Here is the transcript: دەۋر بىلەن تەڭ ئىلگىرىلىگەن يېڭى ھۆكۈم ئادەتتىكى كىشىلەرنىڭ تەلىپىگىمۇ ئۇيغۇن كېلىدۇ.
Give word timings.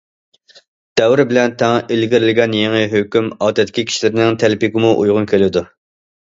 دەۋر 1.01 1.19
بىلەن 1.31 1.53
تەڭ 1.61 1.75
ئىلگىرىلىگەن 1.95 2.55
يېڭى 2.61 2.81
ھۆكۈم 2.95 3.29
ئادەتتىكى 3.35 3.85
كىشىلەرنىڭ 3.91 4.41
تەلىپىگىمۇ 4.45 4.95
ئۇيغۇن 5.03 5.31
كېلىدۇ. 5.35 5.65